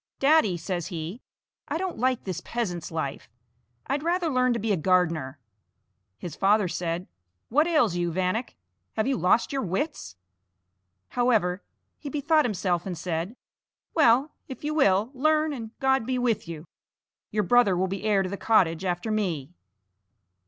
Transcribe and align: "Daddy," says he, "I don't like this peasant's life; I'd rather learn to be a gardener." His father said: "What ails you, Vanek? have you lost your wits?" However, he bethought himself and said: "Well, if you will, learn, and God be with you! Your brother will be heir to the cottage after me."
"Daddy," 0.17 0.57
says 0.57 0.87
he, 0.87 1.21
"I 1.67 1.77
don't 1.77 1.99
like 1.99 2.23
this 2.23 2.41
peasant's 2.41 2.89
life; 2.89 3.29
I'd 3.85 4.01
rather 4.01 4.29
learn 4.29 4.51
to 4.53 4.57
be 4.59 4.71
a 4.71 4.75
gardener." 4.75 5.37
His 6.17 6.35
father 6.35 6.67
said: 6.67 7.05
"What 7.49 7.67
ails 7.67 7.95
you, 7.95 8.11
Vanek? 8.11 8.55
have 8.93 9.05
you 9.05 9.15
lost 9.15 9.53
your 9.53 9.61
wits?" 9.61 10.15
However, 11.09 11.61
he 11.99 12.09
bethought 12.09 12.45
himself 12.45 12.87
and 12.87 12.97
said: 12.97 13.35
"Well, 13.93 14.31
if 14.47 14.63
you 14.63 14.73
will, 14.73 15.11
learn, 15.13 15.53
and 15.53 15.69
God 15.79 16.07
be 16.07 16.17
with 16.17 16.47
you! 16.47 16.65
Your 17.29 17.43
brother 17.43 17.77
will 17.77 17.85
be 17.87 18.01
heir 18.03 18.23
to 18.23 18.29
the 18.29 18.37
cottage 18.37 18.83
after 18.83 19.11
me." 19.11 19.53